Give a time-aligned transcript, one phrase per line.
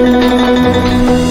[0.00, 1.27] 啊！